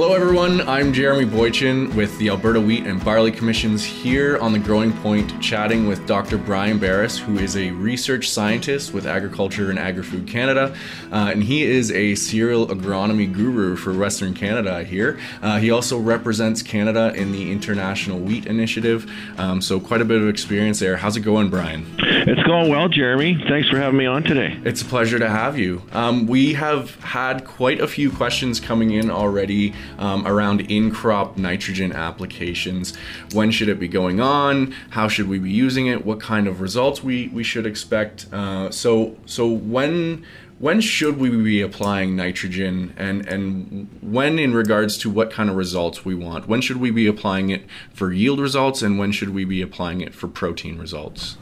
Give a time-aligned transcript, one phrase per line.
[0.00, 0.60] Hello, everyone.
[0.68, 5.42] I'm Jeremy Boychyn with the Alberta Wheat and Barley Commissions here on the Growing Point,
[5.42, 6.38] chatting with Dr.
[6.38, 10.72] Brian Beres, who is a research scientist with Agriculture and Agri-Food Canada,
[11.10, 15.18] uh, and he is a cereal agronomy guru for Western Canada here.
[15.42, 20.22] Uh, he also represents Canada in the International Wheat Initiative, um, so quite a bit
[20.22, 20.96] of experience there.
[20.96, 21.84] How's it going, Brian?
[21.98, 23.42] It's going well, Jeremy.
[23.48, 24.60] Thanks for having me on today.
[24.64, 25.82] It's a pleasure to have you.
[25.90, 31.36] Um, we have had quite a few questions coming in already um, around in crop
[31.36, 32.96] nitrogen applications.
[33.32, 34.74] When should it be going on?
[34.90, 36.04] How should we be using it?
[36.04, 38.26] What kind of results we, we should expect?
[38.32, 40.24] Uh, so, so when
[40.58, 45.56] when should we be applying nitrogen and and when in regards to what kind of
[45.56, 49.30] results we want when should we be applying it for yield results and when should
[49.30, 51.38] we be applying it for protein results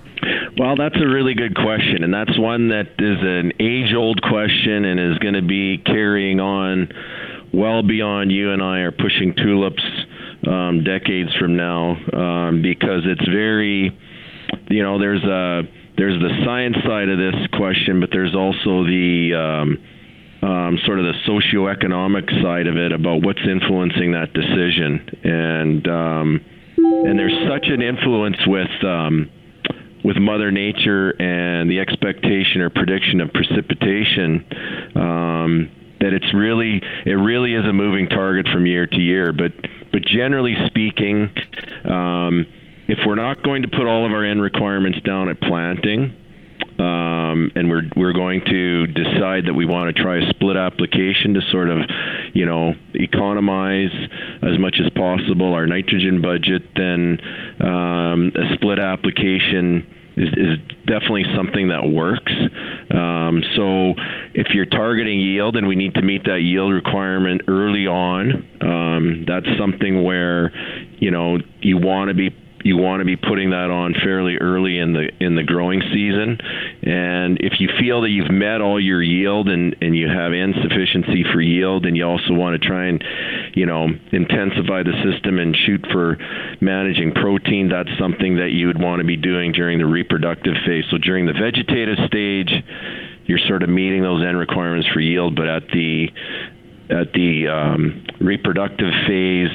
[0.59, 4.85] well that's a really good question and that's one that is an age old question
[4.85, 6.89] and is going to be carrying on
[7.53, 9.83] well beyond you and I are pushing tulips
[10.47, 13.97] um, decades from now um, because it's very,
[14.69, 15.63] you know, there's a
[15.97, 21.07] there's the science side of this question, but there's also the um, um, sort of
[21.07, 26.45] the socioeconomic side of it about what's influencing that decision, and um,
[26.77, 29.31] and there's such an influence with um,
[30.05, 34.45] with Mother Nature and the expectation or prediction of precipitation.
[36.07, 39.33] That it's really it really is a moving target from year to year.
[39.33, 39.51] But
[39.91, 41.31] but generally speaking,
[41.85, 42.47] um,
[42.87, 46.15] if we're not going to put all of our N requirements down at planting,
[46.79, 51.35] um, and we're we're going to decide that we want to try a split application
[51.35, 51.79] to sort of,
[52.35, 53.91] you know, economize
[54.43, 57.19] as much as possible our nitrogen budget, then
[57.61, 62.33] um, a split application is, is definitely something that works.
[62.91, 63.95] Um, so
[64.37, 69.25] if you're targeting yield and we need to meet that yield requirement early on, um,
[69.27, 70.53] that's something where
[70.99, 74.77] you know you want to be you want to be putting that on fairly early
[74.77, 76.37] in the in the growing season.
[76.83, 81.25] And if you feel that you've met all your yield and and you have insufficiency
[81.33, 83.03] for yield, and you also want to try and
[83.55, 86.19] you know intensify the system and shoot for
[86.61, 90.85] managing protein, that's something that you would want to be doing during the reproductive phase.
[90.91, 92.53] So during the vegetative stage
[93.27, 96.09] you're sort of meeting those N requirements for yield, but at the
[96.89, 99.51] at the um, reproductive phase,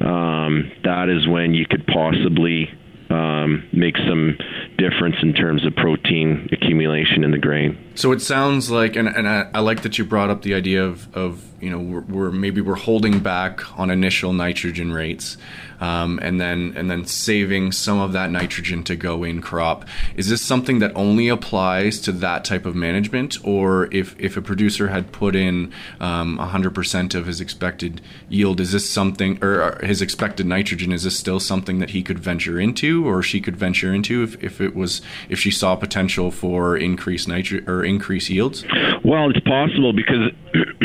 [0.00, 2.70] um, that is when you could possibly
[3.10, 4.38] um, make some
[4.78, 7.76] difference in terms of protein accumulation in the grain.
[7.96, 10.84] So it sounds like, and, and I, I like that you brought up the idea
[10.84, 15.36] of, of you know, we're, we're maybe we're holding back on initial nitrogen rates
[15.80, 19.84] um, and then and then saving some of that nitrogen to go in crop.
[20.16, 24.42] Is this something that only applies to that type of management, or if if a
[24.42, 30.02] producer had put in um, 100% of his expected yield, is this something or his
[30.02, 30.92] expected nitrogen?
[30.92, 34.42] Is this still something that he could venture into, or she could venture into if,
[34.42, 38.64] if it was if she saw potential for increased nitrogen or increased yields?
[39.04, 40.32] Well, it's possible because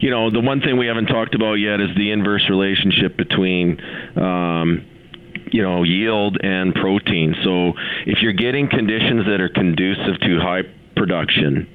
[0.00, 3.80] you know the one thing we haven't talked about yet is the inverse relationship between
[4.16, 4.86] um,
[5.52, 7.34] you know yield and protein.
[7.44, 7.72] So
[8.06, 10.62] if you're getting conditions that are conducive to high
[10.96, 11.68] production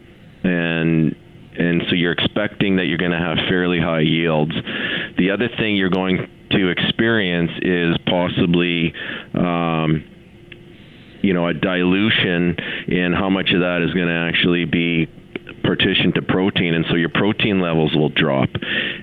[0.43, 1.15] and
[1.57, 4.53] and so you're expecting that you're going to have fairly high yields.
[5.17, 8.93] The other thing you're going to experience is possibly
[9.33, 10.03] um,
[11.21, 12.55] you know a dilution
[12.87, 15.07] in how much of that is going to actually be
[15.63, 18.49] partition to protein, and so your protein levels will drop.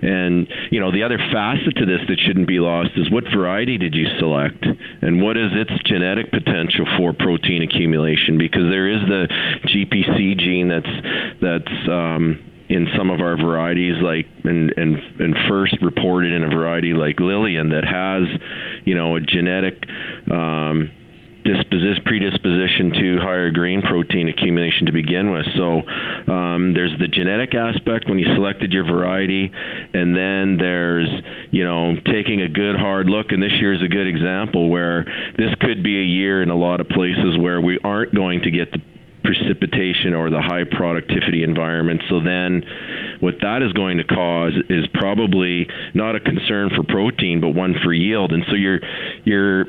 [0.03, 3.79] And you know the other facet to this that shouldn't be lost is what variety
[3.79, 4.65] did you select,
[5.03, 8.39] and what is its genetic potential for protein accumulation?
[8.39, 9.29] Because there is the
[9.67, 10.95] GPC gene that's
[11.41, 16.49] that's um, in some of our varieties like and and and first reported in a
[16.49, 18.29] variety like Lillian that has
[18.85, 19.85] you know a genetic
[20.31, 20.91] um,
[21.45, 25.47] disposi- predisposition to higher grain protein accumulation to begin with.
[25.57, 25.83] So
[26.33, 29.51] um, there's the genetic aspect when you selected your variety,
[29.95, 31.09] and then there's
[31.51, 33.33] you know taking a good hard look.
[33.33, 35.05] And this year is a good example where
[35.37, 38.51] this could be a year in a lot of places where we aren't going to
[38.51, 38.79] get the
[39.29, 42.01] precipitation or the high productivity environment.
[42.09, 42.63] So then
[43.21, 47.75] what that is going to cause is probably not a concern for protein but one
[47.83, 48.33] for yield.
[48.33, 48.81] And so you're
[49.25, 49.67] you're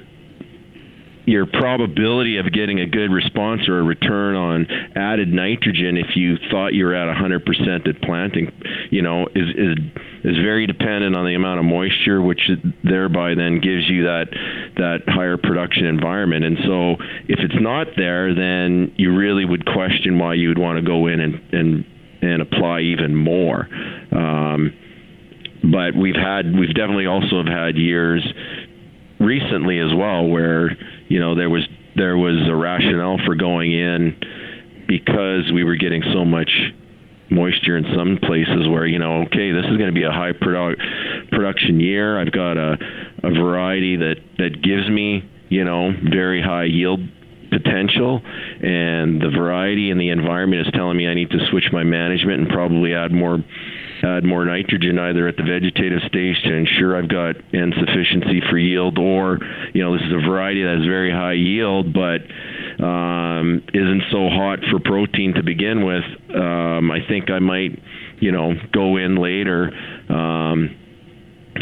[1.29, 4.65] your probability of getting a good response or a return on
[4.95, 8.51] added nitrogen if you thought you were at 100% at planting,
[8.89, 9.77] you know, is is
[10.23, 12.49] is very dependent on the amount of moisture, which
[12.83, 14.25] thereby then gives you that
[14.77, 16.43] that higher production environment.
[16.43, 16.93] And so,
[17.27, 21.07] if it's not there, then you really would question why you would want to go
[21.07, 21.85] in and and
[22.21, 23.67] and apply even more.
[24.11, 24.73] Um,
[25.71, 28.25] but we've had we've definitely also have had years
[29.19, 30.75] recently as well where
[31.09, 34.17] you know there was there was a rationale for going in
[34.87, 36.49] because we were getting so much
[37.29, 40.31] moisture in some places where you know okay this is going to be a high
[40.31, 42.19] produ- production year.
[42.19, 42.77] I've got a,
[43.23, 47.01] a variety that that gives me you know very high yield
[47.49, 48.21] potential.
[48.23, 52.41] And the variety and the environment is telling me I need to switch my management
[52.41, 53.43] and probably add more
[54.03, 58.97] add more nitrogen either at the vegetative stage to ensure I've got insufficiency for yield
[58.97, 59.39] or
[59.73, 62.21] you know this is a variety that has very high yield but
[62.83, 66.03] um, isn't so hot for protein to begin with.
[66.35, 67.77] Um, I think I might
[68.19, 69.71] you know go in later.
[70.09, 70.75] Um,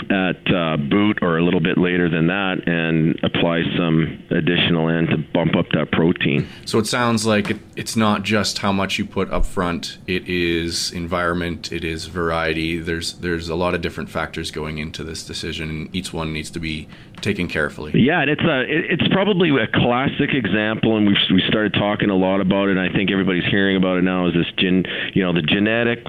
[0.10, 5.08] at uh, boot or a little bit later than that and apply some additional N
[5.08, 6.48] to bump up that protein.
[6.66, 10.28] So it sounds like it, it's not just how much you put up front, it
[10.28, 12.80] is environment, it is variety.
[12.80, 16.50] There's there's a lot of different factors going into this decision and each one needs
[16.52, 16.88] to be
[17.22, 17.92] taken carefully.
[17.96, 22.16] Yeah, and it's a it's probably a classic example and we've we started talking a
[22.16, 25.24] lot about it and I think everybody's hearing about it now is this gen, you
[25.24, 26.06] know, the genetic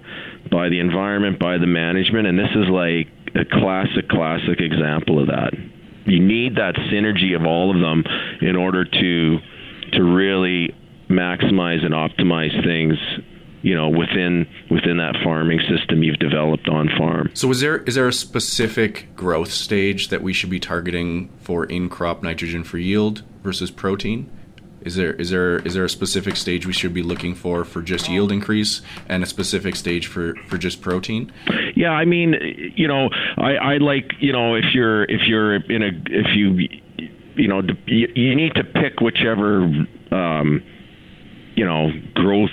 [0.50, 5.28] by the environment, by the management and this is like a classic, classic example of
[5.28, 5.52] that.
[6.06, 8.04] You need that synergy of all of them
[8.40, 9.38] in order to
[9.92, 10.74] to really
[11.08, 12.98] maximize and optimize things
[13.62, 17.30] you know within within that farming system you've developed on farm.
[17.34, 21.64] So is there is there a specific growth stage that we should be targeting for
[21.64, 24.30] in crop nitrogen for yield versus protein?
[24.82, 27.82] Is there is there is there a specific stage we should be looking for for
[27.82, 31.32] just yield increase and a specific stage for for just protein?
[31.74, 32.34] Yeah, I mean,
[32.76, 36.68] you know, I, I like you know if you're if you're in a if you
[37.34, 39.62] you know you, need to pick whichever
[40.12, 40.62] um,
[41.54, 42.50] you know growth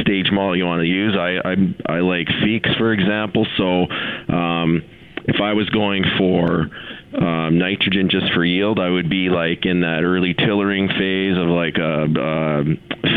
[0.00, 1.16] stage model you want to use.
[1.16, 3.46] I I, I like Feekes for example.
[3.56, 3.86] So
[4.34, 4.82] um,
[5.24, 6.68] if I was going for
[7.14, 11.48] um, nitrogen just for yield, I would be like in that early tillering phase of
[11.48, 12.64] like a, a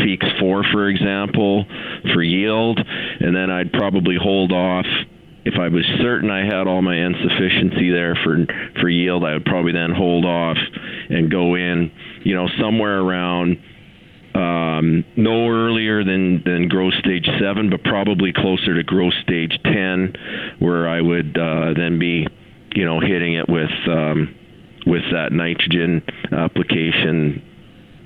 [0.00, 1.66] Feekes 4, for example,
[2.14, 4.86] for yield, and then I'd probably hold off.
[5.44, 8.46] If I was certain I had all my insufficiency there for
[8.80, 10.56] for yield, I would probably then hold off
[11.10, 11.90] and go in,
[12.22, 13.58] you know, somewhere around
[14.34, 20.14] um, no earlier than, than growth stage seven, but probably closer to growth stage 10,
[20.58, 22.26] where I would uh, then be
[22.74, 24.34] you know, hitting it with um,
[24.86, 26.02] with that nitrogen
[26.32, 27.42] application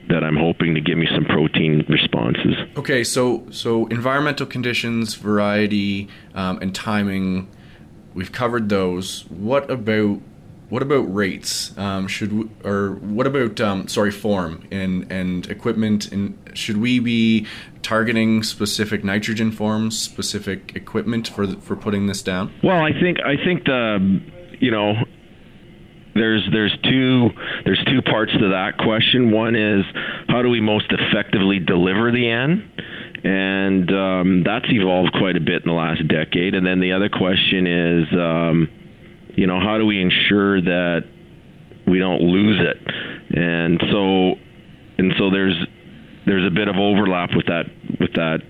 [0.09, 2.55] that I'm hoping to give me some protein responses.
[2.77, 7.49] Okay, so so environmental conditions, variety, um, and timing,
[8.15, 9.23] we've covered those.
[9.29, 10.21] What about
[10.69, 11.77] what about rates?
[11.79, 16.13] Um, should we, or what about um, sorry form and and equipment?
[16.13, 17.47] And should we be
[17.83, 22.53] targeting specific nitrogen forms, specific equipment for for putting this down?
[22.63, 24.21] Well, I think I think the
[24.61, 24.95] you know,
[26.15, 27.31] there's there's two
[27.65, 29.31] there's two parts to that question.
[29.31, 29.85] One is
[30.29, 32.73] how do we most effectively deliver the N,
[33.25, 36.55] and um, that's evolved quite a bit in the last decade.
[36.55, 38.69] And then the other question is, um,
[39.37, 41.05] you know, how do we ensure that
[41.87, 42.79] we don't lose it?
[43.37, 44.35] And so
[44.99, 45.57] and so there's
[46.27, 47.67] there's a bit of overlap with that
[48.01, 48.41] with that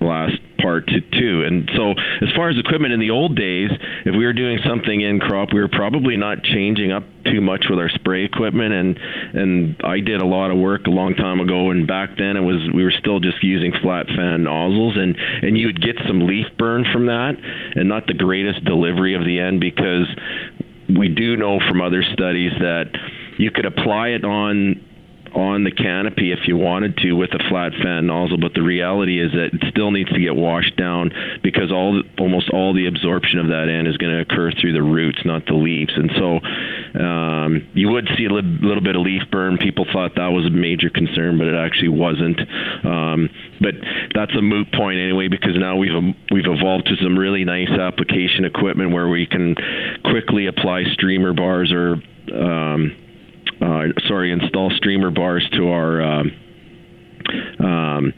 [0.00, 1.42] last part to too.
[1.44, 3.70] And so, as far as equipment in the old days,
[4.04, 7.66] if we were doing something in crop, we were probably not changing up too much
[7.68, 8.72] with our spray equipment.
[8.72, 12.36] And and I did a lot of work a long time ago, and back then
[12.36, 15.96] it was we were still just using flat fan nozzles, and and you would get
[16.06, 17.32] some leaf burn from that,
[17.74, 20.06] and not the greatest delivery of the N because
[20.98, 22.90] we do know from other studies that
[23.38, 24.84] you could apply it on
[25.34, 29.20] on the canopy if you wanted to with a flat fan nozzle, but the reality
[29.20, 31.10] is that it still needs to get washed down
[31.42, 34.82] because all almost all the absorption of that N is going to occur through the
[34.82, 35.92] roots, not the leaves.
[35.94, 36.40] And so
[36.98, 39.58] um, you would see a li- little bit of leaf burn.
[39.58, 42.40] People thought that was a major concern, but it actually wasn't.
[42.84, 43.28] Um,
[43.60, 43.74] but
[44.14, 45.94] that's a moot point anyway because now we've
[46.30, 49.54] we've evolved to some really nice application equipment where we can
[50.04, 51.96] quickly apply streamer bars or
[52.32, 52.96] um,
[53.60, 56.32] uh, sorry, install streamer bars to our um,
[57.58, 58.12] um,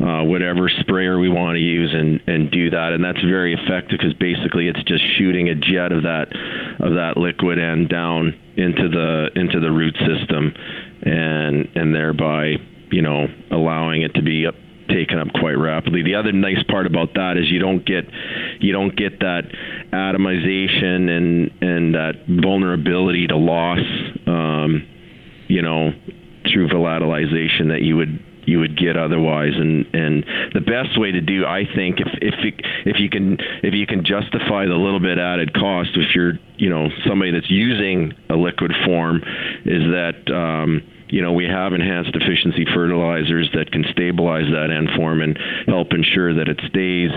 [0.00, 2.92] uh, whatever sprayer we want to use and, and do that.
[2.92, 6.28] And that's very effective because basically it's just shooting a jet of that
[6.80, 10.54] of that liquid N down into the into the root system,
[11.02, 12.54] and and thereby
[12.90, 14.54] you know allowing it to be up,
[14.88, 16.02] taken up quite rapidly.
[16.02, 18.04] The other nice part about that is you don't get
[18.60, 19.42] you don't get that
[19.92, 23.80] atomization and and that vulnerability to loss,
[24.26, 24.86] um,
[25.48, 25.92] you know,
[26.52, 29.52] through volatilization that you would you would get otherwise.
[29.54, 32.54] And and the best way to do, I think, if if it,
[32.86, 36.70] if you can if you can justify the little bit added cost, if you're you
[36.70, 39.22] know somebody that's using a liquid form,
[39.64, 44.88] is that um, you know, we have enhanced efficiency fertilizers that can stabilize that N
[44.96, 47.10] form and help ensure that it stays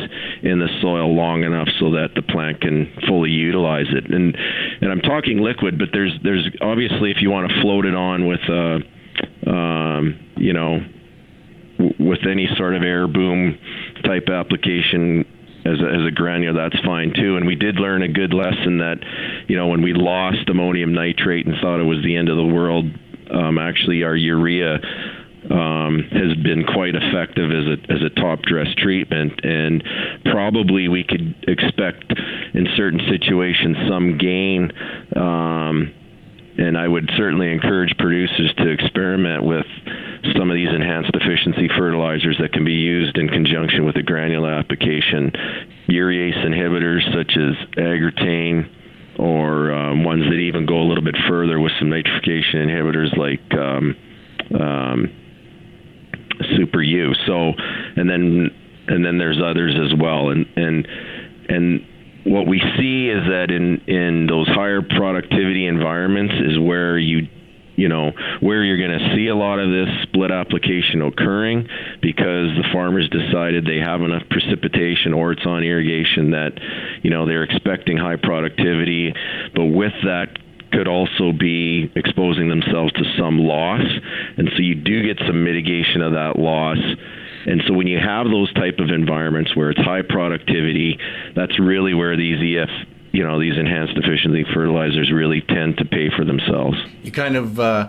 [0.43, 4.09] in the soil long enough so that the plant can fully utilize it.
[4.11, 4.35] And
[4.81, 8.27] and I'm talking liquid, but there's there's obviously if you want to float it on
[8.27, 8.79] with a
[9.49, 10.79] um, you know
[11.99, 13.57] with any sort of air boom
[14.03, 15.25] type application
[15.65, 17.37] as a, as a granule, that's fine too.
[17.37, 18.97] And we did learn a good lesson that,
[19.47, 22.45] you know, when we lost ammonium nitrate and thought it was the end of the
[22.45, 22.85] world,
[23.33, 24.79] um, actually, our urea
[25.49, 29.83] um, has been quite effective as a as a top dress treatment, and
[30.25, 32.13] probably we could expect
[32.53, 34.71] in certain situations some gain.
[35.15, 35.93] Um,
[36.57, 39.65] and I would certainly encourage producers to experiment with
[40.35, 44.53] some of these enhanced efficiency fertilizers that can be used in conjunction with a granular
[44.53, 45.31] application.
[45.87, 48.69] Urease inhibitors such as Agrotain
[49.17, 53.53] or um, ones that even go a little bit further with some nitrification inhibitors like
[53.59, 53.95] um,
[54.59, 55.09] um,
[56.55, 57.13] Super U.
[57.25, 57.51] So,
[57.95, 58.49] and then
[58.87, 60.87] and then there's others as well, and and
[61.49, 61.85] and
[62.25, 67.27] what we see is that in in those higher productivity environments is where you
[67.75, 71.67] you know where you're going to see a lot of this split application occurring
[72.01, 76.59] because the farmers decided they have enough precipitation or it's on irrigation that
[77.03, 79.13] you know they're expecting high productivity.
[79.55, 80.37] But with that
[80.71, 83.85] could also be exposing themselves to some loss.
[84.37, 86.77] And so you do get some mitigation of that loss.
[87.45, 90.97] And so when you have those type of environments where it's high productivity
[91.35, 92.69] that's really where these EF
[93.11, 96.77] you know these enhanced efficiency fertilizers really tend to pay for themselves.
[97.03, 97.87] You kind of uh,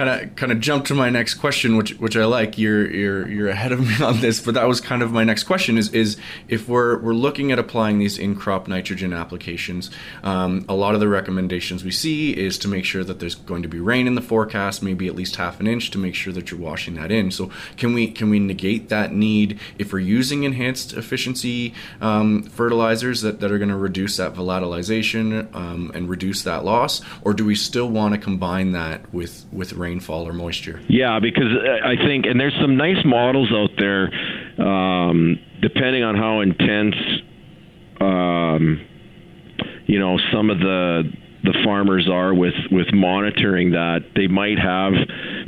[0.00, 2.56] kind of kind of jump to my next question, which which I like.
[2.56, 5.44] You're you're you're ahead of me on this, but that was kind of my next
[5.44, 5.76] question.
[5.76, 6.16] Is is
[6.48, 9.90] if we're we're looking at applying these in crop nitrogen applications,
[10.22, 13.62] um, a lot of the recommendations we see is to make sure that there's going
[13.62, 16.32] to be rain in the forecast, maybe at least half an inch, to make sure
[16.32, 17.30] that you're washing that in.
[17.30, 23.20] So can we can we negate that need if we're using enhanced efficiency um, fertilizers
[23.20, 27.44] that, that are going to reduce that volatilization um, and reduce that loss, or do
[27.44, 30.80] we still want to combine that with with rainfall or moisture.
[30.88, 31.50] Yeah, because
[31.84, 34.10] I think, and there's some nice models out there,
[34.58, 36.94] um, depending on how intense,
[38.00, 38.86] um,
[39.86, 44.92] you know, some of the the farmers are with with monitoring that they might have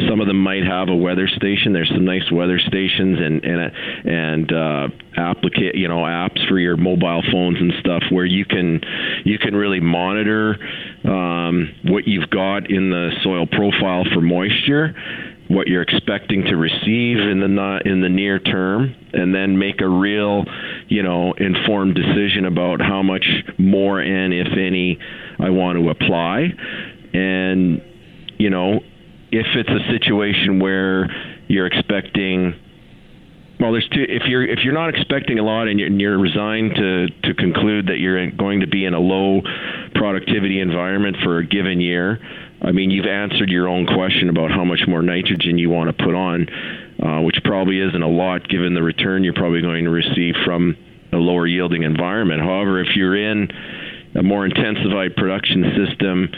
[0.09, 3.73] some of them might have a weather station there's some nice weather stations and and
[4.05, 8.81] and uh applica- you know apps for your mobile phones and stuff where you can
[9.25, 10.57] you can really monitor
[11.05, 14.95] um, what you've got in the soil profile for moisture
[15.49, 19.81] what you're expecting to receive in the not in the near term and then make
[19.81, 20.45] a real
[20.89, 23.27] you know informed decision about how much
[23.59, 24.99] more and if any
[25.43, 26.53] I want to apply.
[27.13, 27.83] And,
[28.39, 28.81] you know,
[29.33, 31.09] if it's a situation where
[31.49, 32.55] you're expecting
[33.61, 34.05] well, there's two.
[34.09, 37.35] If you're if you're not expecting a lot and you're, and you're, resigned to to
[37.35, 39.41] conclude that you're going to be in a low
[39.95, 42.19] productivity environment for a given year,
[42.61, 46.05] I mean, you've answered your own question about how much more nitrogen you want to
[46.05, 46.49] put on,
[47.01, 50.77] uh, which probably isn't a lot given the return you're probably going to receive from
[51.12, 52.43] a lower yielding environment.
[52.43, 53.49] However, if you're in
[54.17, 56.29] a more intensified production system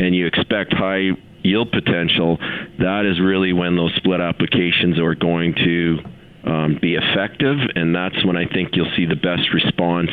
[0.00, 1.10] and you expect high
[1.42, 2.38] yield potential,
[2.78, 5.98] that is really when those split applications are going to
[6.44, 10.10] um, be effective, and that's when I think you'll see the best response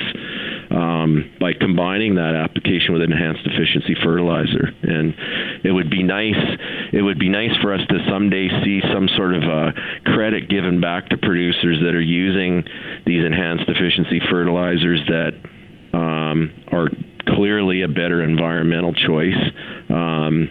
[0.69, 4.69] um, by combining that application with enhanced efficiency fertilizer.
[4.83, 5.15] And
[5.63, 6.38] it would be nice.
[6.93, 9.41] It would be nice for us to someday see some sort of
[10.05, 12.63] credit given back to producers that are using
[13.05, 15.31] these enhanced efficiency fertilizers that
[15.98, 16.89] um, are
[17.27, 19.38] clearly a better environmental choice.
[19.89, 20.50] Um,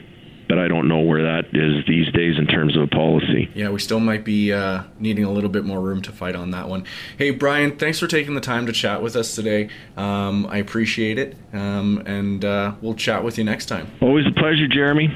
[0.48, 3.50] but I don't know where that is these days in terms of a policy.
[3.54, 6.50] Yeah, we still might be uh, needing a little bit more room to fight on
[6.52, 6.84] that one.
[7.16, 9.68] Hey, Brian, thanks for taking the time to chat with us today.
[9.96, 13.90] Um, I appreciate it, um, and uh, we'll chat with you next time.
[14.00, 15.08] Always a pleasure, Jeremy.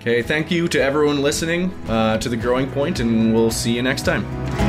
[0.00, 3.82] Okay, thank you to everyone listening uh, to The Growing Point, and we'll see you
[3.82, 4.63] next time.